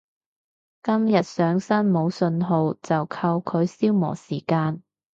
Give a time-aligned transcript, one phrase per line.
[0.81, 4.81] 今日上山冇訊號就靠佢消磨時間